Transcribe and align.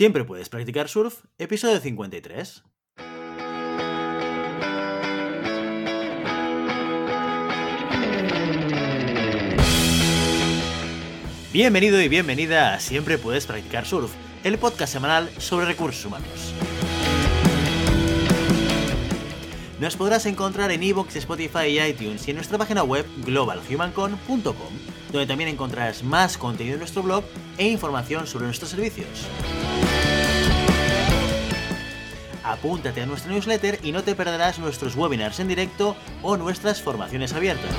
Siempre 0.00 0.24
puedes 0.24 0.48
practicar 0.48 0.88
surf, 0.88 1.24
episodio 1.36 1.78
53. 1.78 2.64
Bienvenido 11.52 12.00
y 12.00 12.08
bienvenida 12.08 12.72
a 12.72 12.80
Siempre 12.80 13.18
puedes 13.18 13.44
practicar 13.44 13.84
surf, 13.84 14.10
el 14.42 14.56
podcast 14.56 14.90
semanal 14.90 15.28
sobre 15.36 15.66
recursos 15.66 16.06
humanos. 16.06 16.54
Nos 19.80 19.96
podrás 19.96 20.26
encontrar 20.26 20.70
en 20.72 20.82
iVoox, 20.82 21.16
Spotify 21.16 21.68
y 21.68 21.80
iTunes 21.80 22.28
y 22.28 22.32
en 22.32 22.36
nuestra 22.36 22.58
página 22.58 22.82
web 22.82 23.06
globalhumancon.com, 23.24 24.74
donde 25.10 25.26
también 25.26 25.48
encontrarás 25.48 26.04
más 26.04 26.36
contenido 26.36 26.74
en 26.74 26.80
nuestro 26.80 27.02
blog 27.02 27.24
e 27.56 27.66
información 27.66 28.26
sobre 28.26 28.44
nuestros 28.44 28.72
servicios. 28.72 29.08
Apúntate 32.44 33.00
a 33.00 33.06
nuestra 33.06 33.32
newsletter 33.32 33.78
y 33.82 33.92
no 33.92 34.04
te 34.04 34.14
perderás 34.14 34.58
nuestros 34.58 34.96
webinars 34.96 35.40
en 35.40 35.48
directo 35.48 35.96
o 36.22 36.36
nuestras 36.36 36.82
formaciones 36.82 37.32
abiertas. 37.32 37.74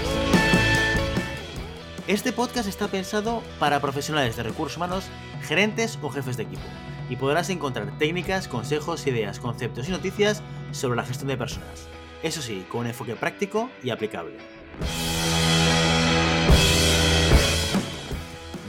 Este 2.08 2.34
podcast 2.34 2.68
está 2.68 2.88
pensado 2.88 3.44
para 3.60 3.80
profesionales 3.80 4.36
de 4.36 4.42
recursos 4.42 4.78
humanos, 4.78 5.06
gerentes 5.44 6.00
o 6.02 6.10
jefes 6.10 6.36
de 6.36 6.44
equipo, 6.44 6.64
y 7.10 7.16
podrás 7.16 7.52
encontrar 7.52 7.96
técnicas, 8.00 8.48
consejos, 8.48 9.06
ideas, 9.06 9.40
conceptos 9.40 9.88
y 9.88 9.92
noticias 9.92 10.42
sobre 10.72 10.98
la 10.98 11.06
gestión 11.06 11.28
de 11.28 11.38
personas. 11.38 11.88
Eso 12.24 12.42
sí, 12.42 12.66
con 12.70 12.82
un 12.82 12.88
enfoque 12.88 13.16
práctico 13.16 13.70
y 13.84 13.90
aplicable. 13.90 14.38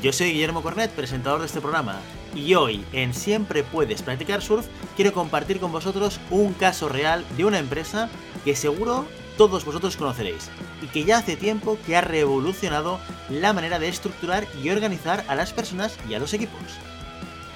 Yo 0.02 0.12
soy 0.12 0.32
Guillermo 0.32 0.62
Cornet, 0.62 0.90
presentador 0.90 1.40
de 1.40 1.46
este 1.46 1.60
programa, 1.60 2.00
y 2.34 2.54
hoy 2.54 2.84
en 2.92 3.14
Siempre 3.14 3.62
Puedes 3.62 4.02
Practicar 4.02 4.42
Surf 4.42 4.66
quiero 4.96 5.12
compartir 5.12 5.60
con 5.60 5.70
vosotros 5.70 6.18
un 6.30 6.54
caso 6.54 6.88
real 6.88 7.24
de 7.36 7.44
una 7.44 7.58
empresa 7.58 8.08
que 8.44 8.56
seguro 8.56 9.06
todos 9.36 9.64
vosotros 9.64 9.96
conoceréis 9.96 10.50
y 10.82 10.86
que 10.86 11.04
ya 11.04 11.18
hace 11.18 11.36
tiempo 11.36 11.78
que 11.86 11.96
ha 11.96 12.00
revolucionado 12.00 12.98
la 13.28 13.52
manera 13.52 13.78
de 13.78 13.88
estructurar 13.88 14.46
y 14.62 14.70
organizar 14.70 15.24
a 15.28 15.34
las 15.36 15.52
personas 15.52 15.96
y 16.08 16.14
a 16.14 16.18
los 16.18 16.34
equipos. 16.34 16.60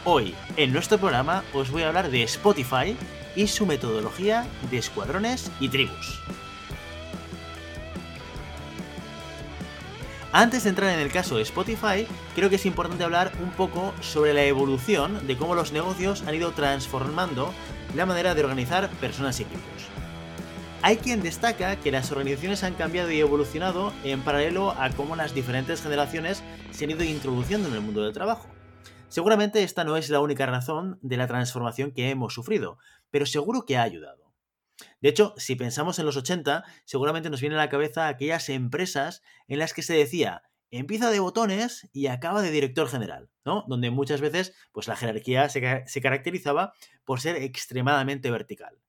Hoy, 0.09 0.37
en 0.57 0.73
nuestro 0.73 0.99
programa, 0.99 1.43
os 1.53 1.73
voy 1.73 1.83
a 1.83 1.89
hablar 1.89 2.13
de 2.13 2.23
Spotify 2.23 2.97
y 3.35 3.49
su 3.49 3.67
metodología 3.67 4.47
de 4.71 4.79
escuadrones 4.79 5.51
y 5.59 5.69
tribus. 5.69 6.21
Antes 10.31 10.63
de 10.63 10.71
entrar 10.71 10.93
en 10.93 11.01
el 11.01 11.11
caso 11.11 11.35
de 11.35 11.43
Spotify, 11.43 12.07
creo 12.37 12.49
que 12.49 12.55
es 12.55 12.67
importante 12.67 13.03
hablar 13.03 13.33
un 13.43 13.51
poco 13.51 13.93
sobre 14.01 14.33
la 14.33 14.45
evolución 14.45 15.27
de 15.27 15.37
cómo 15.37 15.57
los 15.57 15.73
negocios 15.73 16.23
han 16.23 16.37
ido 16.37 16.53
transformando 16.53 17.53
la 17.97 18.07
manera 18.07 18.37
de 18.37 18.45
organizar 18.45 18.89
personas 19.01 19.41
y 19.41 19.43
equipos. 19.43 19.89
Hay 20.83 20.99
quien 20.99 21.21
destaca 21.21 21.75
que 21.81 21.91
las 21.91 22.13
organizaciones 22.13 22.63
han 22.63 22.75
cambiado 22.75 23.11
y 23.11 23.19
evolucionado 23.19 23.93
en 24.05 24.21
paralelo 24.21 24.71
a 24.71 24.89
cómo 24.91 25.17
las 25.17 25.35
diferentes 25.35 25.83
generaciones 25.83 26.45
se 26.71 26.85
han 26.85 26.93
ido 26.93 27.03
introduciendo 27.03 27.67
en 27.67 27.75
el 27.75 27.81
mundo 27.81 28.05
del 28.05 28.13
trabajo. 28.13 28.56
Seguramente 29.17 29.63
esta 29.63 29.83
no 29.83 29.97
es 29.97 30.11
la 30.11 30.21
única 30.21 30.45
razón 30.45 30.99
de 31.01 31.17
la 31.17 31.27
transformación 31.27 31.91
que 31.91 32.11
hemos 32.11 32.35
sufrido, 32.35 32.77
pero 33.11 33.25
seguro 33.25 33.65
que 33.65 33.79
ha 33.79 33.83
ayudado. 33.83 34.35
De 35.01 35.09
hecho, 35.09 35.33
si 35.39 35.57
pensamos 35.57 35.99
en 35.99 36.05
los 36.05 36.19
80, 36.19 36.65
seguramente 36.85 37.31
nos 37.31 37.41
viene 37.41 37.55
a 37.55 37.59
la 37.61 37.71
cabeza 37.71 38.09
aquellas 38.09 38.51
empresas 38.51 39.23
en 39.49 39.59
las 39.59 39.73
que 39.73 39.81
se 39.81 39.95
decía 39.95 40.43
empieza 40.71 41.11
de 41.11 41.21
botones 41.21 41.89
y 41.95 42.09
acaba 42.09 42.43
de 42.43 42.51
director 42.51 42.89
general, 42.89 43.31
¿no? 43.43 43.65
Donde 43.69 43.91
muchas 43.91 44.21
veces 44.21 44.53
pues, 44.73 44.87
la 44.87 44.97
jerarquía 44.97 45.49
se, 45.49 45.85
se 45.87 46.01
caracterizaba 46.03 46.75
por 47.07 47.23
ser 47.23 47.37
extremadamente 47.37 48.31
vertical. 48.31 48.83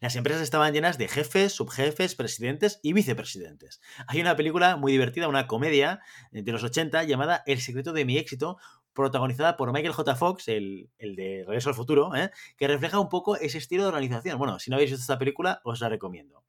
Las 0.00 0.16
empresas 0.16 0.40
estaban 0.40 0.72
llenas 0.72 0.96
de 0.96 1.08
jefes, 1.08 1.52
subjefes, 1.52 2.14
presidentes 2.14 2.80
y 2.82 2.94
vicepresidentes. 2.94 3.82
Hay 4.06 4.22
una 4.22 4.34
película 4.34 4.76
muy 4.76 4.92
divertida, 4.92 5.28
una 5.28 5.46
comedia 5.46 6.00
de 6.32 6.52
los 6.52 6.64
80 6.64 7.04
llamada 7.04 7.42
El 7.44 7.60
secreto 7.60 7.92
de 7.92 8.06
mi 8.06 8.16
éxito, 8.16 8.56
protagonizada 8.94 9.58
por 9.58 9.70
Michael 9.74 9.92
J. 9.92 10.16
Fox, 10.16 10.48
el, 10.48 10.88
de 10.98 11.44
Regreso 11.46 11.68
al 11.68 11.74
Futuro, 11.74 12.14
¿eh? 12.16 12.30
que 12.56 12.66
refleja 12.66 12.98
un 12.98 13.10
poco 13.10 13.36
ese 13.36 13.58
estilo 13.58 13.82
de 13.82 13.90
organización. 13.90 14.38
Bueno, 14.38 14.58
si 14.58 14.70
no 14.70 14.76
habéis 14.76 14.90
visto 14.90 15.02
esta 15.02 15.18
película, 15.18 15.60
os 15.64 15.80
la 15.80 15.90
recomiendo. 15.90 16.44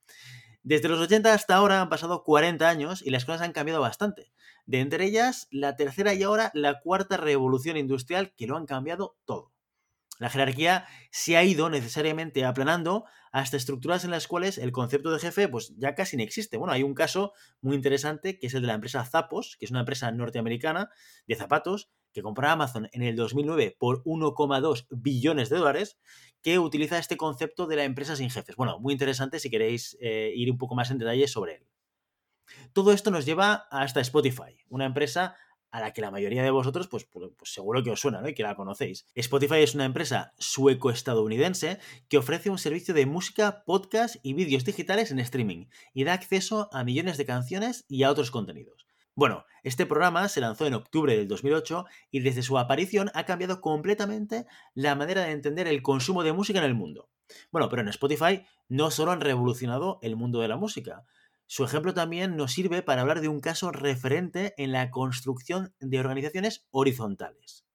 Desde 0.63 0.87
los 0.87 1.01
80 1.01 1.33
hasta 1.33 1.55
ahora 1.55 1.81
han 1.81 1.89
pasado 1.89 2.23
40 2.23 2.69
años 2.69 3.01
y 3.01 3.09
las 3.09 3.25
cosas 3.25 3.41
han 3.41 3.51
cambiado 3.51 3.81
bastante. 3.81 4.31
De 4.65 4.79
entre 4.79 5.03
ellas, 5.03 5.49
la 5.51 5.75
tercera 5.75 6.13
y 6.13 6.23
ahora 6.23 6.51
la 6.53 6.79
cuarta 6.79 7.17
revolución 7.17 7.75
industrial 7.75 8.33
que 8.37 8.47
lo 8.47 8.55
han 8.55 8.65
cambiado 8.65 9.17
todo. 9.25 9.51
La 10.21 10.29
jerarquía 10.29 10.85
se 11.09 11.35
ha 11.35 11.43
ido 11.43 11.71
necesariamente 11.71 12.45
aplanando 12.45 13.05
hasta 13.31 13.57
estructuras 13.57 14.05
en 14.05 14.11
las 14.11 14.27
cuales 14.27 14.59
el 14.59 14.71
concepto 14.71 15.09
de 15.09 15.17
jefe 15.17 15.47
pues 15.47 15.73
ya 15.77 15.95
casi 15.95 16.15
no 16.15 16.21
existe. 16.21 16.57
Bueno, 16.57 16.73
hay 16.73 16.83
un 16.83 16.93
caso 16.93 17.33
muy 17.59 17.75
interesante 17.75 18.37
que 18.37 18.45
es 18.45 18.53
el 18.53 18.61
de 18.61 18.67
la 18.67 18.75
empresa 18.75 19.03
Zappos, 19.03 19.57
que 19.57 19.65
es 19.65 19.71
una 19.71 19.79
empresa 19.79 20.11
norteamericana 20.11 20.91
de 21.25 21.35
zapatos 21.35 21.89
que 22.13 22.21
compró 22.21 22.47
Amazon 22.49 22.87
en 22.91 23.01
el 23.01 23.15
2009 23.15 23.75
por 23.79 24.03
1,2 24.03 24.85
billones 24.91 25.49
de 25.49 25.57
dólares, 25.57 25.97
que 26.43 26.59
utiliza 26.59 26.99
este 26.99 27.17
concepto 27.17 27.65
de 27.65 27.77
la 27.77 27.83
empresa 27.83 28.15
sin 28.15 28.29
jefes. 28.29 28.55
Bueno, 28.55 28.79
muy 28.79 28.93
interesante 28.93 29.39
si 29.39 29.49
queréis 29.49 29.97
eh, 30.01 30.33
ir 30.35 30.51
un 30.51 30.59
poco 30.59 30.75
más 30.75 30.91
en 30.91 30.99
detalle 30.99 31.27
sobre 31.27 31.55
él. 31.55 31.67
Todo 32.73 32.93
esto 32.93 33.09
nos 33.09 33.25
lleva 33.25 33.67
hasta 33.71 34.01
Spotify, 34.01 34.55
una 34.69 34.85
empresa 34.85 35.35
a 35.71 35.79
la 35.79 35.93
que 35.93 36.01
la 36.01 36.11
mayoría 36.11 36.43
de 36.43 36.51
vosotros, 36.51 36.87
pues, 36.87 37.05
pues, 37.05 37.31
pues, 37.37 37.53
seguro 37.53 37.83
que 37.83 37.91
os 37.91 37.99
suena, 37.99 38.21
¿no? 38.21 38.29
Y 38.29 38.33
que 38.33 38.43
la 38.43 38.55
conocéis. 38.55 39.05
Spotify 39.15 39.57
es 39.57 39.73
una 39.73 39.85
empresa 39.85 40.33
sueco-estadounidense 40.37 41.79
que 42.09 42.17
ofrece 42.17 42.49
un 42.49 42.57
servicio 42.57 42.93
de 42.93 43.05
música, 43.05 43.63
podcast 43.65 44.17
y 44.23 44.33
vídeos 44.33 44.65
digitales 44.65 45.11
en 45.11 45.19
streaming 45.19 45.67
y 45.93 46.03
da 46.03 46.13
acceso 46.13 46.69
a 46.71 46.83
millones 46.83 47.17
de 47.17 47.25
canciones 47.25 47.85
y 47.87 48.03
a 48.03 48.11
otros 48.11 48.31
contenidos. 48.31 48.85
Bueno, 49.13 49.45
este 49.63 49.85
programa 49.85 50.27
se 50.29 50.41
lanzó 50.41 50.65
en 50.65 50.73
octubre 50.73 51.15
del 51.15 51.27
2008 51.27 51.85
y 52.11 52.21
desde 52.21 52.43
su 52.43 52.57
aparición 52.57 53.11
ha 53.13 53.25
cambiado 53.25 53.61
completamente 53.61 54.45
la 54.73 54.95
manera 54.95 55.23
de 55.23 55.31
entender 55.31 55.67
el 55.67 55.81
consumo 55.81 56.23
de 56.23 56.33
música 56.33 56.59
en 56.59 56.65
el 56.65 56.75
mundo. 56.75 57.09
Bueno, 57.51 57.69
pero 57.69 57.81
en 57.81 57.89
Spotify 57.89 58.45
no 58.69 58.89
solo 58.89 59.11
han 59.11 59.21
revolucionado 59.21 59.99
el 60.01 60.15
mundo 60.15 60.39
de 60.39 60.47
la 60.47 60.57
música, 60.57 61.05
su 61.51 61.65
ejemplo 61.65 61.93
también 61.93 62.37
nos 62.37 62.53
sirve 62.53 62.81
para 62.81 63.01
hablar 63.01 63.19
de 63.19 63.27
un 63.27 63.41
caso 63.41 63.73
referente 63.73 64.53
en 64.55 64.71
la 64.71 64.89
construcción 64.89 65.75
de 65.81 65.99
organizaciones 65.99 66.65
horizontales. 66.71 67.65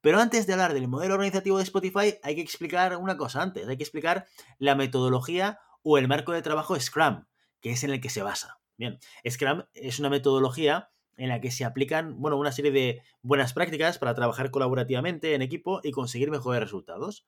Pero 0.00 0.20
antes 0.20 0.46
de 0.46 0.54
hablar 0.54 0.72
del 0.72 0.88
modelo 0.88 1.12
organizativo 1.12 1.58
de 1.58 1.64
Spotify, 1.64 2.14
hay 2.22 2.34
que 2.34 2.40
explicar 2.40 2.96
una 2.96 3.18
cosa 3.18 3.42
antes, 3.42 3.68
hay 3.68 3.76
que 3.76 3.82
explicar 3.82 4.24
la 4.58 4.74
metodología 4.74 5.58
o 5.82 5.98
el 5.98 6.08
marco 6.08 6.32
de 6.32 6.40
trabajo 6.40 6.80
Scrum, 6.80 7.26
que 7.60 7.72
es 7.72 7.84
en 7.84 7.90
el 7.90 8.00
que 8.00 8.08
se 8.08 8.22
basa. 8.22 8.58
Bien, 8.78 8.98
Scrum 9.28 9.64
es 9.74 9.98
una 9.98 10.08
metodología 10.08 10.88
en 11.18 11.28
la 11.28 11.42
que 11.42 11.50
se 11.50 11.66
aplican 11.66 12.18
bueno, 12.22 12.38
una 12.38 12.52
serie 12.52 12.72
de 12.72 13.02
buenas 13.20 13.52
prácticas 13.52 13.98
para 13.98 14.14
trabajar 14.14 14.50
colaborativamente 14.50 15.34
en 15.34 15.42
equipo 15.42 15.80
y 15.82 15.90
conseguir 15.90 16.30
mejores 16.30 16.62
resultados. 16.62 17.26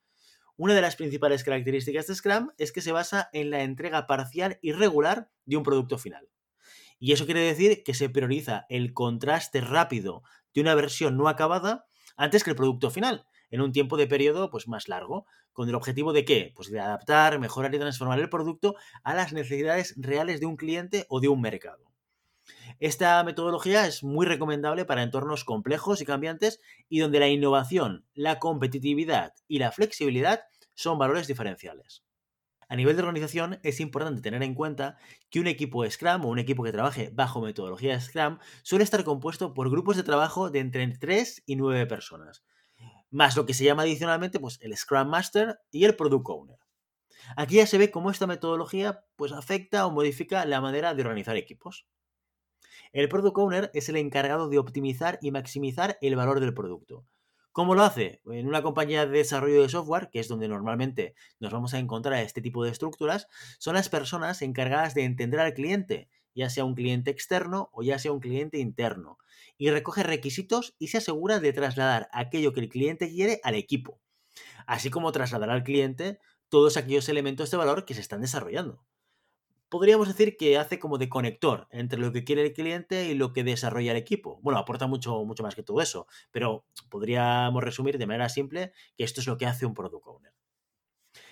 Una 0.58 0.74
de 0.74 0.80
las 0.80 0.96
principales 0.96 1.44
características 1.44 2.06
de 2.06 2.14
Scrum 2.14 2.50
es 2.56 2.72
que 2.72 2.80
se 2.80 2.92
basa 2.92 3.28
en 3.34 3.50
la 3.50 3.62
entrega 3.62 4.06
parcial 4.06 4.58
y 4.62 4.72
regular 4.72 5.30
de 5.44 5.58
un 5.58 5.62
producto 5.62 5.98
final. 5.98 6.30
Y 6.98 7.12
eso 7.12 7.26
quiere 7.26 7.40
decir 7.40 7.82
que 7.84 7.92
se 7.92 8.08
prioriza 8.08 8.64
el 8.70 8.94
contraste 8.94 9.60
rápido 9.60 10.22
de 10.54 10.62
una 10.62 10.74
versión 10.74 11.18
no 11.18 11.28
acabada 11.28 11.84
antes 12.16 12.42
que 12.42 12.50
el 12.50 12.56
producto 12.56 12.90
final, 12.90 13.26
en 13.50 13.60
un 13.60 13.72
tiempo 13.72 13.98
de 13.98 14.06
periodo 14.06 14.48
pues, 14.48 14.66
más 14.66 14.88
largo, 14.88 15.26
con 15.52 15.68
el 15.68 15.74
objetivo 15.74 16.14
de 16.14 16.24
qué? 16.24 16.52
Pues 16.56 16.70
de 16.70 16.80
adaptar, 16.80 17.38
mejorar 17.38 17.74
y 17.74 17.78
transformar 17.78 18.18
el 18.18 18.30
producto 18.30 18.76
a 19.04 19.14
las 19.14 19.34
necesidades 19.34 19.94
reales 19.98 20.40
de 20.40 20.46
un 20.46 20.56
cliente 20.56 21.04
o 21.10 21.20
de 21.20 21.28
un 21.28 21.42
mercado. 21.42 21.84
Esta 22.78 23.22
metodología 23.24 23.86
es 23.86 24.02
muy 24.02 24.26
recomendable 24.26 24.84
para 24.84 25.02
entornos 25.02 25.44
complejos 25.44 26.00
y 26.00 26.04
cambiantes 26.04 26.60
y 26.88 26.98
donde 26.98 27.20
la 27.20 27.28
innovación, 27.28 28.06
la 28.14 28.38
competitividad 28.38 29.32
y 29.48 29.58
la 29.58 29.72
flexibilidad 29.72 30.42
son 30.74 30.98
valores 30.98 31.26
diferenciales. 31.26 32.04
A 32.68 32.74
nivel 32.74 32.96
de 32.96 33.02
organización 33.02 33.60
es 33.62 33.78
importante 33.80 34.20
tener 34.20 34.42
en 34.42 34.54
cuenta 34.54 34.98
que 35.30 35.38
un 35.38 35.46
equipo 35.46 35.88
Scrum 35.88 36.24
o 36.24 36.28
un 36.28 36.40
equipo 36.40 36.64
que 36.64 36.72
trabaje 36.72 37.10
bajo 37.14 37.40
metodología 37.40 38.00
Scrum 38.00 38.38
suele 38.62 38.82
estar 38.82 39.04
compuesto 39.04 39.54
por 39.54 39.70
grupos 39.70 39.96
de 39.96 40.02
trabajo 40.02 40.50
de 40.50 40.58
entre 40.58 40.86
3 40.88 41.44
y 41.46 41.56
9 41.56 41.86
personas, 41.86 42.44
más 43.10 43.36
lo 43.36 43.46
que 43.46 43.54
se 43.54 43.64
llama 43.64 43.82
adicionalmente 43.82 44.40
pues, 44.40 44.58
el 44.62 44.76
Scrum 44.76 45.08
Master 45.08 45.60
y 45.70 45.84
el 45.84 45.94
Product 45.94 46.28
Owner. 46.28 46.58
Aquí 47.36 47.56
ya 47.56 47.66
se 47.66 47.78
ve 47.78 47.90
cómo 47.90 48.10
esta 48.10 48.26
metodología 48.26 49.04
pues, 49.14 49.32
afecta 49.32 49.86
o 49.86 49.92
modifica 49.92 50.44
la 50.44 50.60
manera 50.60 50.94
de 50.94 51.02
organizar 51.02 51.36
equipos. 51.36 51.86
El 52.96 53.10
Product 53.10 53.36
Owner 53.36 53.70
es 53.74 53.90
el 53.90 53.96
encargado 53.96 54.48
de 54.48 54.56
optimizar 54.56 55.18
y 55.20 55.30
maximizar 55.30 55.98
el 56.00 56.16
valor 56.16 56.40
del 56.40 56.54
producto. 56.54 57.04
¿Cómo 57.52 57.74
lo 57.74 57.82
hace? 57.82 58.22
En 58.24 58.46
una 58.46 58.62
compañía 58.62 59.04
de 59.04 59.18
desarrollo 59.18 59.60
de 59.60 59.68
software, 59.68 60.08
que 60.10 60.18
es 60.18 60.28
donde 60.28 60.48
normalmente 60.48 61.14
nos 61.38 61.52
vamos 61.52 61.74
a 61.74 61.78
encontrar 61.78 62.22
este 62.22 62.40
tipo 62.40 62.64
de 62.64 62.70
estructuras, 62.70 63.28
son 63.58 63.74
las 63.74 63.90
personas 63.90 64.40
encargadas 64.40 64.94
de 64.94 65.04
entender 65.04 65.40
al 65.40 65.52
cliente 65.52 66.08
ya 66.34 66.48
sea 66.48 66.64
un 66.64 66.74
cliente 66.74 67.10
externo 67.10 67.68
o 67.74 67.82
ya 67.82 67.98
sea 67.98 68.12
un 68.12 68.20
cliente 68.20 68.56
interno, 68.60 69.18
y 69.58 69.68
recoge 69.68 70.02
requisitos 70.02 70.74
y 70.78 70.88
se 70.88 70.96
asegura 70.96 71.38
de 71.38 71.52
trasladar 71.52 72.08
aquello 72.12 72.54
que 72.54 72.60
el 72.60 72.70
cliente 72.70 73.10
quiere 73.10 73.40
al 73.42 73.56
equipo, 73.56 74.00
así 74.66 74.88
como 74.88 75.12
trasladar 75.12 75.50
al 75.50 75.64
cliente 75.64 76.18
todos 76.48 76.78
aquellos 76.78 77.10
elementos 77.10 77.50
de 77.50 77.58
valor 77.58 77.84
que 77.84 77.92
se 77.92 78.00
están 78.00 78.22
desarrollando. 78.22 78.86
Podríamos 79.68 80.06
decir 80.06 80.36
que 80.36 80.58
hace 80.58 80.78
como 80.78 80.96
de 80.96 81.08
conector 81.08 81.66
entre 81.70 81.98
lo 81.98 82.12
que 82.12 82.22
quiere 82.22 82.42
el 82.42 82.52
cliente 82.52 83.06
y 83.06 83.14
lo 83.14 83.32
que 83.32 83.42
desarrolla 83.42 83.90
el 83.90 83.96
equipo. 83.96 84.38
Bueno, 84.42 84.60
aporta 84.60 84.86
mucho, 84.86 85.24
mucho 85.24 85.42
más 85.42 85.56
que 85.56 85.64
todo 85.64 85.80
eso, 85.80 86.06
pero 86.30 86.66
podríamos 86.88 87.64
resumir 87.64 87.98
de 87.98 88.06
manera 88.06 88.28
simple 88.28 88.72
que 88.96 89.04
esto 89.04 89.20
es 89.20 89.26
lo 89.26 89.36
que 89.36 89.46
hace 89.46 89.66
un 89.66 89.74
Product 89.74 90.06
Owner. 90.06 90.32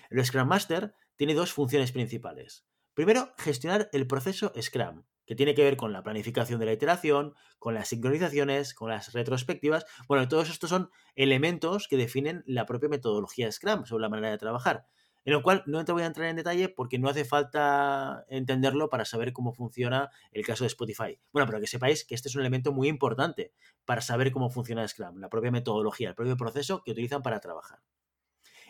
El 0.09 0.23
Scrum 0.25 0.47
Master 0.47 0.93
tiene 1.15 1.33
dos 1.33 1.53
funciones 1.53 1.91
principales. 1.91 2.65
Primero, 2.93 3.33
gestionar 3.37 3.89
el 3.93 4.07
proceso 4.07 4.53
Scrum, 4.61 5.03
que 5.25 5.35
tiene 5.35 5.55
que 5.55 5.63
ver 5.63 5.77
con 5.77 5.91
la 5.91 6.03
planificación 6.03 6.59
de 6.59 6.65
la 6.65 6.73
iteración, 6.73 7.35
con 7.57 7.73
las 7.73 7.89
sincronizaciones, 7.89 8.73
con 8.73 8.89
las 8.89 9.13
retrospectivas. 9.13 9.85
Bueno, 10.07 10.27
todos 10.27 10.49
estos 10.49 10.69
son 10.69 10.91
elementos 11.15 11.87
que 11.87 11.97
definen 11.97 12.43
la 12.45 12.65
propia 12.65 12.89
metodología 12.89 13.51
Scrum 13.51 13.85
sobre 13.85 14.01
la 14.01 14.09
manera 14.09 14.31
de 14.31 14.37
trabajar. 14.37 14.87
En 15.25 15.33
lo 15.33 15.41
cual 15.41 15.63
no 15.65 15.83
te 15.83 15.91
voy 15.91 16.03
a 16.03 16.05
entrar 16.05 16.27
en 16.29 16.35
detalle 16.35 16.69
porque 16.69 16.99
no 16.99 17.09
hace 17.09 17.25
falta 17.25 18.25
entenderlo 18.29 18.89
para 18.89 19.05
saber 19.05 19.33
cómo 19.33 19.53
funciona 19.53 20.11
el 20.31 20.45
caso 20.45 20.63
de 20.63 20.67
Spotify. 20.67 21.19
Bueno, 21.33 21.47
pero 21.47 21.59
que 21.59 21.67
sepáis 21.67 22.05
que 22.05 22.13
este 22.13 22.29
es 22.29 22.35
un 22.35 22.41
elemento 22.41 22.71
muy 22.71 22.87
importante 22.87 23.51
para 23.85 24.01
saber 24.01 24.31
cómo 24.31 24.51
funciona 24.51 24.87
Scrum, 24.87 25.19
la 25.19 25.29
propia 25.29 25.51
metodología, 25.51 26.09
el 26.09 26.15
propio 26.15 26.37
proceso 26.37 26.83
que 26.83 26.91
utilizan 26.91 27.23
para 27.23 27.39
trabajar. 27.39 27.79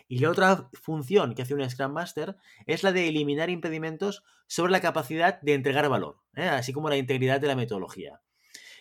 Y 0.08 0.20
la 0.20 0.30
otra 0.30 0.70
función 0.72 1.34
que 1.34 1.42
hace 1.42 1.54
un 1.54 1.68
Scrum 1.68 1.92
Master 1.92 2.36
es 2.64 2.82
la 2.82 2.92
de 2.92 3.08
eliminar 3.08 3.50
impedimentos 3.50 4.22
sobre 4.46 4.72
la 4.72 4.80
capacidad 4.80 5.40
de 5.42 5.54
entregar 5.54 5.88
valor, 5.88 6.20
¿eh? 6.34 6.48
así 6.48 6.72
como 6.72 6.88
la 6.88 6.96
integridad 6.96 7.40
de 7.40 7.48
la 7.48 7.56
metodología. 7.56 8.20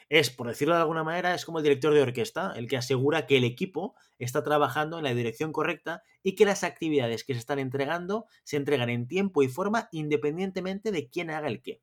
Es, 0.07 0.30
por 0.30 0.48
decirlo 0.48 0.75
de 0.75 0.81
alguna 0.81 1.04
manera, 1.04 1.34
es 1.34 1.46
como 1.46 1.57
el 1.57 1.63
director 1.63 1.94
de 1.94 2.02
orquesta, 2.02 2.54
el 2.56 2.68
que 2.68 2.78
asegura 2.78 3.25
que 3.25 3.38
el 3.38 3.44
equipo 3.44 3.96
está 4.19 4.44
trabajando 4.44 4.98
en 4.98 5.04
la 5.04 5.13
dirección 5.16 5.52
correcta 5.52 6.04
y 6.22 6.36
que 6.36 6.46
las 6.46 6.63
actividades 6.63 7.24
que 7.24 7.34
se 7.34 7.40
están 7.40 7.57
entregando 7.57 8.28
se 8.44 8.57
entregan 8.57 8.90
en 8.90 9.07
tiempo 9.07 9.42
y 9.42 9.48
forma 9.48 9.90
independientemente 9.92 10.92
de 10.92 11.10
quién 11.10 11.31
haga 11.31 11.48
el 11.48 11.62
qué. 11.63 11.81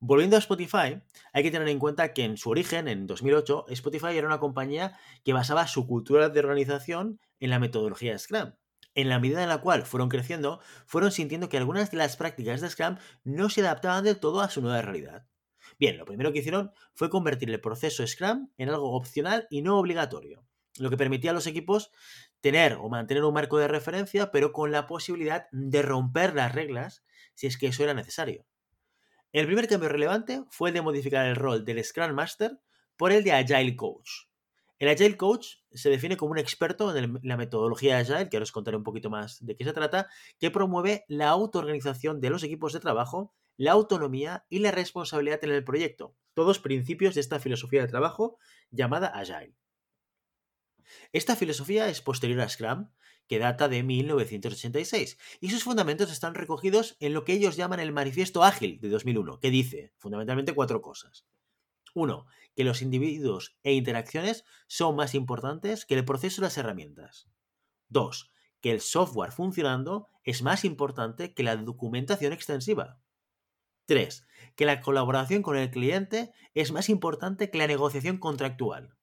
Volviendo 0.00 0.36
a 0.36 0.38
Spotify, 0.38 1.02
hay 1.32 1.42
que 1.42 1.50
tener 1.50 1.66
en 1.68 1.80
cuenta 1.80 2.12
que 2.12 2.22
en 2.22 2.36
su 2.36 2.50
origen, 2.50 2.86
en 2.86 3.08
2008, 3.08 3.66
Spotify 3.70 4.16
era 4.16 4.28
una 4.28 4.38
compañía 4.38 4.96
que 5.24 5.32
basaba 5.32 5.66
su 5.66 5.88
cultura 5.88 6.28
de 6.28 6.38
organización 6.38 7.20
en 7.40 7.50
la 7.50 7.58
metodología 7.58 8.12
de 8.12 8.18
Scrum. 8.20 8.52
En 8.94 9.08
la 9.08 9.18
medida 9.18 9.42
en 9.42 9.48
la 9.48 9.60
cual 9.60 9.82
fueron 9.82 10.08
creciendo, 10.08 10.60
fueron 10.86 11.10
sintiendo 11.10 11.48
que 11.48 11.56
algunas 11.58 11.90
de 11.90 11.96
las 11.96 12.16
prácticas 12.16 12.60
de 12.60 12.70
Scrum 12.70 12.96
no 13.24 13.50
se 13.50 13.62
adaptaban 13.62 14.04
del 14.04 14.20
todo 14.20 14.40
a 14.40 14.50
su 14.50 14.62
nueva 14.62 14.82
realidad. 14.82 15.26
Bien, 15.78 15.96
lo 15.96 16.04
primero 16.04 16.32
que 16.32 16.40
hicieron 16.40 16.72
fue 16.94 17.08
convertir 17.08 17.50
el 17.50 17.60
proceso 17.60 18.06
Scrum 18.06 18.50
en 18.56 18.68
algo 18.68 18.94
opcional 18.94 19.46
y 19.48 19.62
no 19.62 19.78
obligatorio, 19.78 20.44
lo 20.78 20.90
que 20.90 20.96
permitía 20.96 21.30
a 21.30 21.34
los 21.34 21.46
equipos 21.46 21.90
tener 22.40 22.74
o 22.74 22.88
mantener 22.88 23.24
un 23.24 23.34
marco 23.34 23.58
de 23.58 23.68
referencia, 23.68 24.30
pero 24.30 24.52
con 24.52 24.72
la 24.72 24.86
posibilidad 24.86 25.46
de 25.52 25.82
romper 25.82 26.34
las 26.34 26.54
reglas 26.54 27.04
si 27.34 27.46
es 27.46 27.56
que 27.56 27.68
eso 27.68 27.84
era 27.84 27.94
necesario. 27.94 28.44
El 29.32 29.46
primer 29.46 29.68
cambio 29.68 29.88
relevante 29.88 30.42
fue 30.50 30.70
el 30.70 30.74
de 30.74 30.82
modificar 30.82 31.26
el 31.26 31.36
rol 31.36 31.64
del 31.64 31.84
Scrum 31.84 32.12
Master 32.12 32.58
por 32.96 33.12
el 33.12 33.22
de 33.22 33.32
Agile 33.32 33.76
Coach. 33.76 34.28
El 34.78 34.88
Agile 34.88 35.16
Coach 35.16 35.56
se 35.72 35.90
define 35.90 36.16
como 36.16 36.32
un 36.32 36.38
experto 36.38 36.96
en 36.96 37.18
la 37.22 37.36
metodología 37.36 37.98
Agile, 37.98 38.28
que 38.28 38.36
ahora 38.36 38.44
os 38.44 38.52
contaré 38.52 38.76
un 38.76 38.84
poquito 38.84 39.10
más 39.10 39.44
de 39.44 39.56
qué 39.56 39.64
se 39.64 39.72
trata, 39.72 40.08
que 40.38 40.50
promueve 40.50 41.04
la 41.08 41.28
autoorganización 41.28 42.20
de 42.20 42.30
los 42.30 42.42
equipos 42.44 42.72
de 42.72 42.80
trabajo, 42.80 43.34
la 43.58 43.72
autonomía 43.72 44.46
y 44.48 44.60
la 44.60 44.70
responsabilidad 44.70 45.44
en 45.44 45.50
el 45.50 45.64
proyecto, 45.64 46.16
todos 46.32 46.60
principios 46.60 47.14
de 47.14 47.20
esta 47.20 47.40
filosofía 47.40 47.82
de 47.82 47.88
trabajo 47.88 48.38
llamada 48.70 49.08
Agile. 49.08 49.54
Esta 51.12 51.36
filosofía 51.36 51.88
es 51.88 52.00
posterior 52.00 52.40
a 52.40 52.48
Scrum 52.48 52.88
que 53.26 53.38
data 53.38 53.68
de 53.68 53.82
1986, 53.82 55.18
y 55.40 55.50
sus 55.50 55.62
fundamentos 55.62 56.10
están 56.10 56.34
recogidos 56.34 56.96
en 56.98 57.12
lo 57.12 57.24
que 57.24 57.34
ellos 57.34 57.56
llaman 57.56 57.78
el 57.78 57.92
Manifiesto 57.92 58.42
Ágil 58.42 58.80
de 58.80 58.88
2001, 58.88 59.38
que 59.38 59.50
dice 59.50 59.92
fundamentalmente 59.98 60.54
cuatro 60.54 60.80
cosas. 60.80 61.26
Uno, 61.94 62.26
que 62.56 62.64
los 62.64 62.80
individuos 62.80 63.58
e 63.62 63.74
interacciones 63.74 64.44
son 64.66 64.96
más 64.96 65.14
importantes 65.14 65.84
que 65.84 65.94
el 65.94 66.06
proceso 66.06 66.40
y 66.40 66.44
las 66.44 66.56
herramientas. 66.56 67.28
Dos, 67.88 68.32
que 68.60 68.70
el 68.70 68.80
software 68.80 69.32
funcionando 69.32 70.08
es 70.24 70.42
más 70.42 70.64
importante 70.64 71.34
que 71.34 71.42
la 71.42 71.56
documentación 71.56 72.32
extensiva. 72.32 72.98
Tres, 73.88 74.26
que 74.54 74.66
la 74.66 74.82
colaboración 74.82 75.40
con 75.40 75.56
el 75.56 75.70
cliente 75.70 76.30
es 76.52 76.72
más 76.72 76.90
importante 76.90 77.50
que 77.50 77.56
la 77.56 77.66
negociación 77.66 78.18
contractual. 78.18 78.98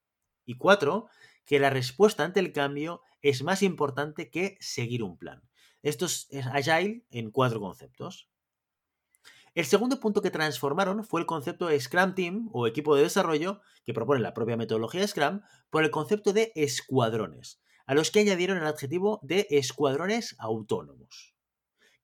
Y 0.46 0.58
cuatro, 0.58 1.08
que 1.44 1.58
la 1.58 1.72
respuesta 1.72 2.24
ante 2.24 2.40
el 2.40 2.54
cambio 2.54 3.02
es 3.24 3.42
más 3.42 3.64
importante 3.64 4.30
que 4.30 4.58
seguir 4.60 5.02
un 5.02 5.18
plan. 5.18 5.42
Esto 5.82 6.06
es 6.06 6.28
Agile 6.54 7.04
en 7.10 7.32
cuatro 7.32 7.60
conceptos. 7.60 8.30
El 9.56 9.66
segundo 9.66 10.00
punto 10.00 10.22
que 10.22 10.30
transformaron 10.30 11.04
fue 11.04 11.20
el 11.20 11.26
concepto 11.26 11.66
de 11.66 11.80
Scrum 11.80 12.14
Team 12.14 12.50
o 12.54 12.68
equipo 12.68 12.96
de 12.96 13.02
desarrollo, 13.02 13.62
que 13.86 13.94
propone 13.96 14.22
la 14.22 14.36
propia 14.36 14.56
metodología 14.56 15.08
Scrum, 15.08 15.42
por 15.72 15.84
el 15.84 15.90
concepto 15.90 16.32
de 16.32 16.52
escuadrones, 16.54 17.60
a 17.88 17.96
los 17.96 18.12
que 18.12 18.20
añadieron 18.20 18.60
el 18.60 18.68
adjetivo 18.68 19.20
de 19.24 19.48
escuadrones 19.50 20.36
autónomos. 20.38 21.35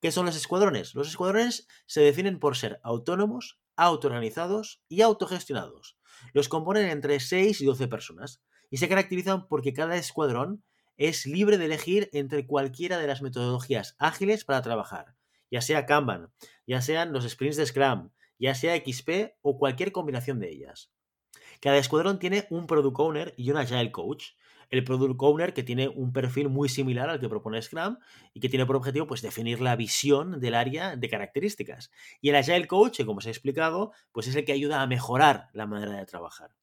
¿Qué 0.02 0.12
son 0.12 0.26
los 0.26 0.36
escuadrones? 0.36 0.96
Los 0.96 1.10
escuadrones 1.10 1.68
se 1.86 2.02
definen 2.02 2.40
por 2.40 2.58
ser 2.58 2.80
autónomos, 2.84 3.60
autoorganizados 3.76 4.84
y 4.90 5.02
autogestionados. 5.02 6.00
Los 6.34 6.50
componen 6.50 6.90
entre 6.90 7.20
6 7.20 7.62
y 7.62 7.66
12 7.66 7.88
personas 7.88 8.42
y 8.72 8.78
se 8.78 8.90
caracterizan 8.90 9.48
porque 9.48 9.74
cada 9.74 9.96
escuadrón 9.98 10.64
es 10.98 11.28
libre 11.28 11.60
de 11.60 11.66
elegir 11.66 12.10
entre 12.14 12.48
cualquiera 12.48 12.98
de 12.98 13.06
las 13.06 13.22
metodologías 13.22 13.96
ágiles 14.00 14.44
para 14.44 14.64
trabajar, 14.64 15.16
ya 15.52 15.62
sea 15.62 15.86
Kanban, 15.86 16.34
ya 16.66 16.82
sean 16.82 17.14
los 17.14 17.30
sprints 17.30 17.58
de 17.58 17.68
Scrum, 17.68 18.10
ya 18.40 18.56
sea 18.56 18.76
XP 18.76 19.36
o 19.42 19.60
cualquier 19.60 19.92
combinación 19.92 20.40
de 20.40 20.50
ellas. 20.50 20.92
Cada 21.60 21.78
escuadrón 21.78 22.18
tiene 22.18 22.48
un 22.50 22.66
Product 22.66 23.00
Owner 23.00 23.34
y 23.38 23.52
un 23.52 23.58
Agile 23.58 23.92
Coach. 23.92 24.30
El 24.72 24.84
Product 24.84 25.22
Owner 25.22 25.54
que 25.54 25.64
tiene 25.64 25.90
un 25.90 26.14
perfil 26.14 26.50
muy 26.50 26.70
similar 26.70 27.10
al 27.10 27.20
que 27.20 27.30
propone 27.30 27.62
Scrum 27.62 27.98
y 28.34 28.40
que 28.40 28.50
tiene 28.50 28.66
por 28.66 28.78
objetivo 28.78 29.06
pues, 29.06 29.22
definir 29.22 29.62
la 29.62 29.76
visión 29.76 30.40
del 30.40 30.56
área 30.56 30.96
de 30.96 31.10
características. 31.10 31.92
Y 32.22 32.30
el 32.30 32.36
Agile 32.36 32.68
Coach, 32.68 33.04
como 33.06 33.20
os 33.20 33.26
he 33.26 33.30
explicado, 33.30 33.92
pues 34.12 34.28
es 34.28 34.36
el 34.36 34.46
que 34.46 34.54
ayuda 34.54 34.82
a 34.82 34.88
mejorar 34.88 35.50
la 35.54 35.68
manera 35.68 35.98
de 35.98 36.06
trabajar. 36.06 36.56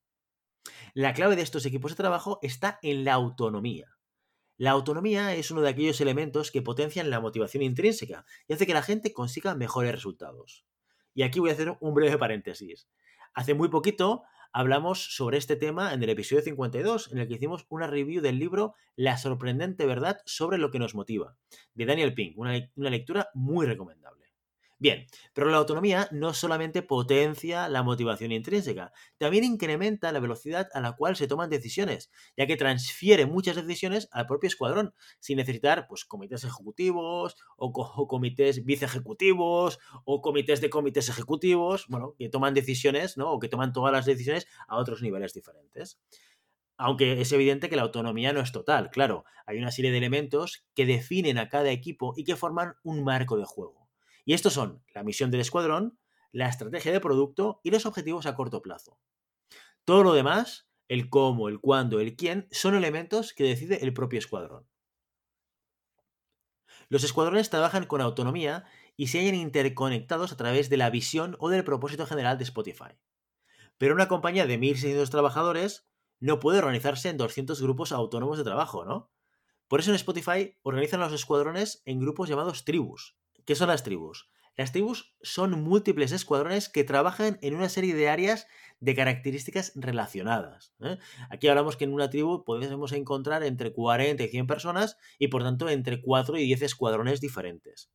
La 0.95 1.13
clave 1.13 1.37
de 1.37 1.43
estos 1.43 1.67
equipos 1.67 1.93
de 1.93 1.97
trabajo 1.97 2.39
está 2.43 2.79
en 2.83 3.05
la 3.05 3.13
autonomía. 3.13 3.99
La 4.57 4.71
autonomía 4.73 5.35
es 5.35 5.51
uno 5.51 5.61
de 5.61 5.69
aquellos 5.69 6.01
elementos 6.01 6.51
que 6.51 6.63
potencian 6.63 7.11
la 7.11 7.21
motivación 7.21 7.63
intrínseca 7.63 8.25
y 8.49 8.55
hace 8.55 8.67
que 8.67 8.75
la 8.75 8.83
gente 8.83 9.13
consiga 9.13 9.55
mejores 9.55 9.93
resultados. 9.93 10.65
Y 11.15 11.23
aquí 11.23 11.41
voy 11.41 11.51
a 11.51 11.53
hacer 11.53 11.77
un 11.81 11.95
breve 11.95 12.19
paréntesis. 12.19 12.89
Hace 13.35 13.55
muy 13.55 13.69
poquito 13.69 14.25
hablamos 14.59 15.15
sobre 15.15 15.39
este 15.39 15.55
tema 15.55 15.95
en 15.95 16.03
el 16.03 16.11
episodio 16.11 16.43
52, 16.43 17.13
en 17.13 17.19
el 17.19 17.29
que 17.29 17.35
hicimos 17.35 17.65
una 17.69 17.87
review 17.87 18.21
del 18.21 18.41
libro 18.41 18.75
La 18.97 19.17
sorprendente 19.17 19.87
verdad 19.87 20.21
sobre 20.25 20.59
lo 20.59 20.73
que 20.73 20.81
nos 20.81 20.97
motiva, 20.97 21.37
de 21.75 21.87
Daniel 21.87 22.13
Pink, 22.13 22.37
una, 22.37 22.69
lectura 22.75 23.29
muy 23.35 23.67
recomendable. 23.67 24.18
Bien, 24.81 25.07
pero 25.35 25.51
la 25.51 25.57
autonomía 25.57 26.09
no 26.13 26.33
solamente 26.35 26.83
potencia 26.83 27.69
la 27.69 27.83
motivación 27.83 28.31
intrínseca, 28.31 28.93
también 29.17 29.43
incrementa 29.43 30.13
la 30.13 30.21
velocidad 30.21 30.69
a 30.73 30.81
la 30.81 30.93
cual 30.93 31.17
se 31.17 31.27
toman 31.27 31.51
decisiones, 31.51 32.13
ya 32.37 32.47
que 32.47 32.57
transfiere 32.57 33.27
muchas 33.27 33.57
decisiones 33.57 34.09
al 34.13 34.27
propio 34.27 34.47
escuadrón, 34.47 34.95
sin 35.19 35.39
necesitar 35.39 35.89
pues, 35.89 36.05
comités 36.05 36.45
ejecutivos 36.45 37.35
o, 37.57 37.73
comités 38.07 38.65
viceejecutivos 38.65 39.81
o 40.05 40.21
comités 40.23 40.61
de 40.61 40.71
comités 40.71 41.09
ejecutivos, 41.09 41.87
bueno, 41.89 42.15
que 42.17 42.29
toman 42.29 42.55
decisiones, 42.55 43.17
¿no? 43.17 43.33
O 43.33 43.41
que 43.41 43.49
toman 43.49 43.73
todas 43.73 43.93
las 43.93 44.07
decisiones 44.07 44.47
a 44.69 44.77
otros 44.77 45.03
niveles 45.03 45.35
diferentes. 45.35 45.99
Aunque 46.77 47.21
es 47.21 47.33
evidente 47.33 47.69
que 47.69 47.77
la 47.77 47.83
autonomía 47.83 48.33
no 48.33 48.41
es 48.41 48.53
total, 48.53 48.91
claro, 48.91 49.25
hay 49.47 49.59
una 49.59 49.73
serie 49.73 49.91
de 49.93 49.99
elementos 49.99 50.65
que 50.75 50.87
definen 50.87 51.39
a 51.39 51.49
cada 51.49 51.71
equipo 51.71 52.15
y 52.17 52.25
que 52.25 52.37
forman 52.37 52.75
un 52.85 53.05
marco 53.05 53.37
de 53.37 53.45
juego. 53.45 53.78
Y 54.29 54.35
estos 54.35 54.53
son 54.53 54.85
la 54.93 55.05
misión 55.05 55.31
del 55.31 55.41
escuadrón, 55.41 55.99
la 56.33 56.51
estrategia 56.51 56.93
de 56.93 57.01
producto 57.01 57.63
y 57.65 57.71
los 57.71 57.87
objetivos 57.87 58.27
a 58.27 58.35
corto 58.35 58.61
plazo. 58.61 59.01
Todo 59.87 60.03
lo 60.03 60.13
demás, 60.13 60.69
el 60.87 61.09
cómo, 61.09 61.49
el 61.49 61.61
cuándo, 61.61 61.99
el 61.99 62.15
quién, 62.15 62.47
son 62.51 62.75
elementos 62.75 63.33
que 63.33 63.45
decide 63.45 63.83
el 63.83 63.95
propio 63.95 64.19
escuadrón. 64.19 64.69
Los 66.91 67.05
escuadrones 67.05 67.49
trabajan 67.49 67.87
con 67.87 68.03
autonomía 68.03 68.67
y 68.99 69.07
se 69.07 69.21
hallan 69.21 69.35
interconectados 69.35 70.31
a 70.31 70.37
través 70.37 70.69
de 70.69 70.77
la 70.77 70.91
visión 70.91 71.35
o 71.39 71.49
del 71.49 71.65
propósito 71.65 72.05
general 72.05 72.37
de 72.37 72.45
Spotify. 72.45 72.99
Pero 73.79 73.95
una 73.95 74.09
compañía 74.09 74.47
de 74.47 74.61
1.600 74.61 75.09
trabajadores 75.09 75.89
no 76.21 76.39
puede 76.39 76.59
organizarse 76.59 77.09
en 77.09 77.17
200 77.17 77.63
grupos 77.63 77.93
autónomos 77.93 78.37
de 78.37 78.45
trabajo, 78.45 78.85
¿no? 78.85 79.11
Por 79.69 79.81
eso 79.81 79.91
en 79.91 79.97
Spotify 79.97 80.59
organizan 80.61 81.01
los 81.01 81.15
escuadrones 81.15 81.81
en 81.87 82.01
grupos 82.01 82.29
llamados 82.29 82.67
tribus, 82.67 83.17
¿Qué 83.49 83.55
son 83.55 83.69
las 83.69 83.83
tribus? 83.83 84.29
Las 84.59 84.73
tribus 84.73 85.17
son 85.23 85.53
múltiples 85.63 86.13
escuadrones 86.13 86.69
que 86.69 86.85
trabajan 86.85 87.39
en 87.41 87.55
una 87.55 87.71
serie 87.71 87.95
de 87.95 88.11
áreas 88.11 88.47
de 88.79 88.95
características 88.95 89.73
relacionadas. 89.75 90.75
¿eh? 90.81 90.99
Aquí 91.31 91.49
hablamos 91.49 91.79
que 91.79 91.85
en 91.85 91.95
una 91.95 92.11
tribu 92.11 92.45
podemos 92.45 92.93
encontrar 92.93 93.43
entre 93.45 93.73
40 93.73 94.23
y 94.23 94.29
100 94.29 94.47
personas 94.47 94.99
y 95.19 95.29
por 95.29 95.45
tanto 95.45 95.71
entre 95.71 96.03
4 96.03 96.37
y 96.37 96.45
10 96.45 96.61
escuadrones 96.61 97.23
diferentes. 97.23 97.91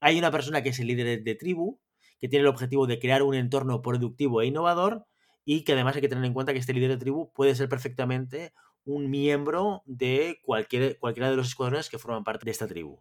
Hay 0.00 0.18
una 0.18 0.30
persona 0.30 0.62
que 0.62 0.68
es 0.68 0.78
el 0.78 0.88
líder 0.88 1.24
de 1.24 1.34
tribu, 1.34 1.80
que 2.20 2.28
tiene 2.28 2.42
el 2.42 2.48
objetivo 2.48 2.86
de 2.86 2.98
crear 2.98 3.22
un 3.22 3.34
entorno 3.34 3.80
productivo 3.80 4.42
e 4.42 4.46
innovador 4.48 5.06
y 5.46 5.64
que 5.64 5.72
además 5.72 5.96
hay 5.96 6.02
que 6.02 6.10
tener 6.10 6.26
en 6.26 6.34
cuenta 6.34 6.52
que 6.52 6.58
este 6.58 6.74
líder 6.74 6.90
de 6.90 6.98
tribu 6.98 7.32
puede 7.32 7.54
ser 7.54 7.70
perfectamente 7.70 8.52
un 8.84 9.08
miembro 9.08 9.82
de 9.86 10.40
cualquier, 10.42 10.98
cualquiera 10.98 11.30
de 11.30 11.36
los 11.36 11.48
escuadrones 11.48 11.88
que 11.88 11.98
forman 11.98 12.22
parte 12.22 12.44
de 12.44 12.50
esta 12.50 12.66
tribu. 12.66 13.00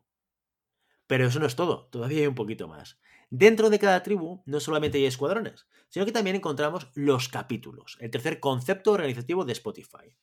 Pero 1.14 1.28
eso 1.28 1.40
no 1.40 1.46
es 1.46 1.56
todo, 1.56 1.90
todavía 1.92 2.22
hay 2.22 2.26
un 2.26 2.34
poquito 2.34 2.68
más. 2.68 2.98
Dentro 3.30 3.70
de 3.70 3.78
cada 3.78 4.02
tribu 4.02 4.42
no 4.48 4.60
solamente 4.60 4.98
hay 4.98 5.06
escuadrones, 5.06 5.68
sino 5.90 6.08
que 6.08 6.12
también 6.12 6.36
encontramos 6.36 6.88
los 6.96 7.30
capítulos, 7.30 7.98
el 8.00 8.10
tercer 8.10 8.40
concepto 8.40 8.94
organizativo 8.94 9.46
de 9.46 9.52
Spotify. 9.52 10.18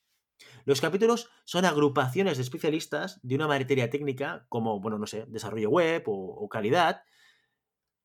Los 0.64 0.80
capítulos 0.80 1.30
son 1.44 1.64
agrupaciones 1.64 2.38
de 2.38 2.42
especialistas 2.42 3.20
de 3.22 3.36
una 3.36 3.46
materia 3.46 3.88
técnica 3.88 4.46
como, 4.48 4.80
bueno, 4.80 4.98
no 4.98 5.06
sé, 5.06 5.26
desarrollo 5.28 5.70
web 5.70 6.02
o, 6.08 6.12
o 6.12 6.48
calidad, 6.48 7.04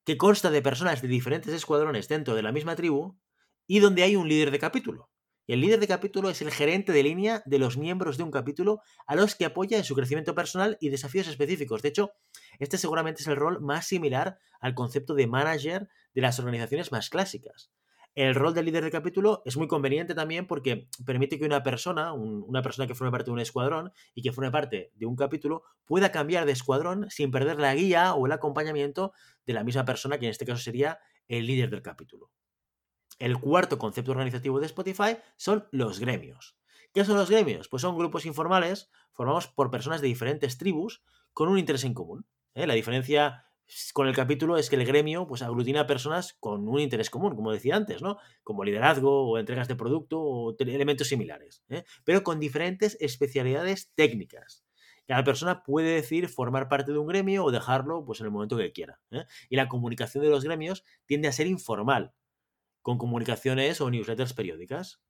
que 0.04 0.16
consta 0.16 0.52
de 0.52 0.62
personas 0.62 1.02
de 1.02 1.08
diferentes 1.08 1.52
escuadrones 1.52 2.06
dentro 2.06 2.36
de 2.36 2.42
la 2.44 2.52
misma 2.52 2.76
tribu 2.76 3.18
y 3.66 3.80
donde 3.80 4.04
hay 4.04 4.14
un 4.14 4.28
líder 4.28 4.52
de 4.52 4.60
capítulo. 4.60 5.10
El 5.48 5.60
líder 5.60 5.78
de 5.78 5.86
capítulo 5.86 6.28
es 6.28 6.42
el 6.42 6.50
gerente 6.50 6.90
de 6.90 7.04
línea 7.04 7.40
de 7.46 7.60
los 7.60 7.76
miembros 7.76 8.16
de 8.16 8.24
un 8.24 8.32
capítulo 8.32 8.80
a 9.06 9.14
los 9.14 9.36
que 9.36 9.44
apoya 9.44 9.78
en 9.78 9.84
su 9.84 9.94
crecimiento 9.94 10.34
personal 10.34 10.76
y 10.80 10.88
desafíos 10.88 11.28
específicos. 11.28 11.82
De 11.82 11.90
hecho, 11.90 12.10
este 12.58 12.78
seguramente 12.78 13.22
es 13.22 13.28
el 13.28 13.36
rol 13.36 13.60
más 13.60 13.86
similar 13.86 14.38
al 14.58 14.74
concepto 14.74 15.14
de 15.14 15.28
manager 15.28 15.88
de 16.14 16.20
las 16.20 16.40
organizaciones 16.40 16.90
más 16.90 17.10
clásicas. 17.10 17.70
El 18.16 18.34
rol 18.34 18.54
del 18.54 18.64
líder 18.64 18.82
de 18.82 18.90
capítulo 18.90 19.42
es 19.44 19.56
muy 19.56 19.68
conveniente 19.68 20.16
también 20.16 20.48
porque 20.48 20.88
permite 21.04 21.38
que 21.38 21.44
una 21.44 21.62
persona, 21.62 22.12
una 22.12 22.62
persona 22.62 22.88
que 22.88 22.96
forme 22.96 23.12
parte 23.12 23.26
de 23.26 23.34
un 23.34 23.40
escuadrón 23.40 23.92
y 24.16 24.22
que 24.22 24.32
forme 24.32 24.50
parte 24.50 24.90
de 24.94 25.06
un 25.06 25.14
capítulo, 25.14 25.62
pueda 25.84 26.10
cambiar 26.10 26.44
de 26.44 26.52
escuadrón 26.52 27.08
sin 27.08 27.30
perder 27.30 27.60
la 27.60 27.72
guía 27.72 28.14
o 28.14 28.26
el 28.26 28.32
acompañamiento 28.32 29.12
de 29.46 29.52
la 29.52 29.62
misma 29.62 29.84
persona, 29.84 30.18
que 30.18 30.26
en 30.26 30.32
este 30.32 30.44
caso 30.44 30.60
sería 30.60 30.98
el 31.28 31.46
líder 31.46 31.70
del 31.70 31.82
capítulo. 31.82 32.32
El 33.18 33.38
cuarto 33.38 33.78
concepto 33.78 34.10
organizativo 34.10 34.60
de 34.60 34.66
Spotify 34.66 35.16
son 35.36 35.66
los 35.70 36.00
gremios. 36.00 36.56
¿Qué 36.92 37.04
son 37.04 37.16
los 37.16 37.30
gremios? 37.30 37.68
Pues 37.68 37.82
son 37.82 37.96
grupos 37.96 38.26
informales 38.26 38.90
formados 39.12 39.48
por 39.48 39.70
personas 39.70 40.00
de 40.00 40.08
diferentes 40.08 40.58
tribus 40.58 41.02
con 41.32 41.48
un 41.48 41.58
interés 41.58 41.84
en 41.84 41.94
común. 41.94 42.26
¿eh? 42.54 42.66
La 42.66 42.74
diferencia 42.74 43.46
con 43.92 44.06
el 44.06 44.14
capítulo 44.14 44.56
es 44.56 44.70
que 44.70 44.76
el 44.76 44.84
gremio 44.84 45.26
pues, 45.26 45.42
aglutina 45.42 45.80
a 45.80 45.86
personas 45.86 46.34
con 46.40 46.68
un 46.68 46.80
interés 46.80 47.10
común, 47.10 47.34
como 47.34 47.52
decía 47.52 47.76
antes, 47.76 48.00
¿no? 48.00 48.18
Como 48.44 48.64
liderazgo 48.64 49.28
o 49.28 49.38
entregas 49.38 49.68
de 49.68 49.76
producto 49.76 50.20
o 50.20 50.56
elementos 50.58 51.08
similares, 51.08 51.64
¿eh? 51.68 51.84
pero 52.04 52.22
con 52.22 52.38
diferentes 52.38 52.96
especialidades 53.00 53.92
técnicas. 53.94 54.64
Cada 55.06 55.24
persona 55.24 55.62
puede 55.62 55.94
decir 55.94 56.28
formar 56.28 56.68
parte 56.68 56.92
de 56.92 56.98
un 56.98 57.06
gremio 57.06 57.44
o 57.44 57.50
dejarlo 57.50 58.04
pues, 58.04 58.20
en 58.20 58.26
el 58.26 58.32
momento 58.32 58.56
que 58.56 58.72
quiera. 58.72 59.00
¿eh? 59.10 59.24
Y 59.48 59.56
la 59.56 59.68
comunicación 59.68 60.22
de 60.24 60.30
los 60.30 60.44
gremios 60.44 60.84
tiende 61.06 61.28
a 61.28 61.32
ser 61.32 61.46
informal, 61.46 62.12
con 62.86 62.98
comunicaciones 62.98 63.80
o 63.80 63.90
newsletters 63.90 64.32
periódicas. 64.32 65.02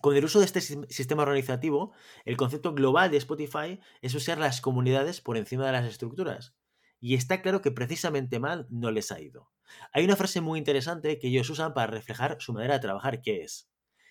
Con 0.00 0.16
el 0.16 0.24
uso 0.24 0.38
de 0.38 0.46
este 0.46 0.62
sistema 0.62 1.24
organizativo, 1.24 1.92
el 2.24 2.38
concepto 2.38 2.72
global 2.72 3.10
de 3.10 3.18
Spotify 3.18 3.78
es 4.00 4.14
usar 4.14 4.38
las 4.38 4.62
comunidades 4.62 5.20
por 5.20 5.36
encima 5.36 5.66
de 5.66 5.72
las 5.72 5.84
estructuras. 5.84 6.54
Y 6.98 7.16
está 7.16 7.42
claro 7.42 7.60
que 7.60 7.70
precisamente 7.70 8.38
mal 8.38 8.66
no 8.70 8.90
les 8.92 9.12
ha 9.12 9.20
ido. 9.20 9.52
Hay 9.92 10.06
una 10.06 10.16
frase 10.16 10.40
muy 10.40 10.58
interesante 10.58 11.18
que 11.18 11.28
ellos 11.28 11.50
usan 11.50 11.74
para 11.74 11.88
reflejar 11.88 12.38
su 12.40 12.54
manera 12.54 12.72
de 12.72 12.80
trabajar, 12.80 13.20
que 13.20 13.42
es, 13.42 13.70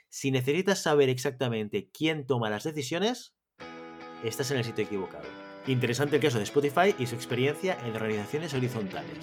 si 0.10 0.30
necesitas 0.30 0.84
saber 0.84 1.10
exactamente 1.10 1.90
quién 1.92 2.28
toma 2.28 2.52
las 2.52 2.66
decisiones, 2.66 3.36
estás 4.24 4.52
en 4.52 4.58
el 4.58 4.64
sitio 4.64 4.86
equivocado. 4.86 5.28
Interesante 5.66 6.18
el 6.18 6.22
caso 6.22 6.38
de 6.38 6.44
Spotify 6.44 6.94
y 7.00 7.08
su 7.08 7.16
experiencia 7.16 7.80
en 7.84 7.96
organizaciones 7.96 8.54
horizontales. 8.54 9.18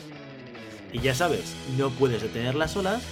Y 0.93 0.99
ya 0.99 1.15
sabes, 1.15 1.55
no 1.79 1.91
puedes 1.91 2.23
detener 2.23 2.57
las 2.57 2.77
olas, 2.77 3.07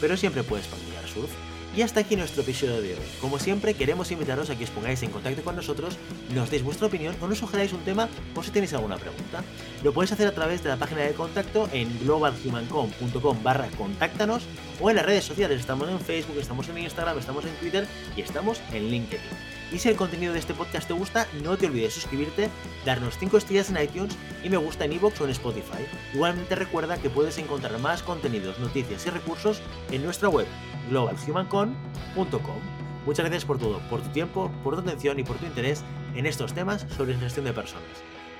pero 0.00 0.16
siempre 0.16 0.42
puedes 0.42 0.66
practicar 0.66 1.06
surf. 1.08 1.30
Y 1.76 1.82
hasta 1.82 2.00
aquí 2.00 2.16
nuestro 2.16 2.42
episodio 2.42 2.80
de 2.80 2.94
hoy. 2.94 3.04
Como 3.20 3.38
siempre, 3.38 3.74
queremos 3.74 4.10
invitaros 4.10 4.50
a 4.50 4.56
que 4.56 4.64
os 4.64 4.70
pongáis 4.70 5.02
en 5.02 5.10
contacto 5.10 5.42
con 5.42 5.54
nosotros, 5.54 5.96
nos 6.34 6.50
deis 6.50 6.62
vuestra 6.62 6.86
opinión 6.86 7.14
o 7.20 7.28
nos 7.28 7.38
sugeráis 7.38 7.72
un 7.72 7.80
tema 7.80 8.08
o 8.34 8.42
si 8.42 8.50
tenéis 8.50 8.72
alguna 8.72 8.96
pregunta. 8.96 9.44
Lo 9.84 9.92
podéis 9.92 10.12
hacer 10.12 10.26
a 10.26 10.34
través 10.34 10.62
de 10.62 10.70
la 10.70 10.76
página 10.76 11.02
de 11.02 11.12
contacto 11.12 11.68
en 11.72 11.98
globalhumancom.com 12.00 13.42
barra 13.42 13.68
contáctanos 13.76 14.44
o 14.80 14.90
en 14.90 14.96
las 14.96 15.06
redes 15.06 15.24
sociales. 15.24 15.60
Estamos 15.60 15.88
en 15.88 16.00
Facebook, 16.00 16.38
estamos 16.38 16.68
en 16.68 16.78
Instagram, 16.78 17.18
estamos 17.18 17.44
en 17.44 17.54
Twitter 17.56 17.86
y 18.16 18.22
estamos 18.22 18.60
en 18.72 18.90
LinkedIn. 18.90 19.57
Y 19.72 19.78
si 19.78 19.88
el 19.88 19.96
contenido 19.96 20.32
de 20.32 20.38
este 20.38 20.54
podcast 20.54 20.88
te 20.88 20.94
gusta, 20.94 21.26
no 21.42 21.56
te 21.56 21.66
olvides 21.66 21.94
suscribirte, 21.94 22.48
darnos 22.86 23.18
5 23.18 23.36
estrellas 23.36 23.70
en 23.70 23.82
iTunes 23.82 24.16
y 24.42 24.48
me 24.48 24.56
gusta 24.56 24.84
en 24.84 24.92
iVoox 24.94 25.20
o 25.20 25.24
en 25.24 25.30
Spotify. 25.30 25.84
Igualmente 26.14 26.54
recuerda 26.54 26.96
que 26.96 27.10
puedes 27.10 27.36
encontrar 27.38 27.78
más 27.78 28.02
contenidos, 28.02 28.58
noticias 28.58 29.06
y 29.06 29.10
recursos 29.10 29.60
en 29.90 30.02
nuestra 30.02 30.28
web 30.28 30.46
globalhumancon.com. 30.88 32.78
Muchas 33.04 33.24
gracias 33.24 33.44
por 33.44 33.58
todo, 33.58 33.78
por 33.90 34.02
tu 34.02 34.08
tiempo, 34.10 34.50
por 34.64 34.74
tu 34.74 34.80
atención 34.80 35.18
y 35.18 35.24
por 35.24 35.36
tu 35.36 35.46
interés 35.46 35.82
en 36.14 36.26
estos 36.26 36.52
temas 36.54 36.86
sobre 36.96 37.14
gestión 37.16 37.44
de 37.44 37.52
personas. 37.52 37.84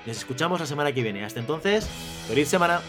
Nos 0.05 0.17
escuchamos 0.17 0.59
la 0.59 0.65
semana 0.65 0.91
que 0.91 1.03
viene. 1.03 1.25
Hasta 1.25 1.39
entonces, 1.39 1.87
feliz 2.27 2.47
semana. 2.47 2.81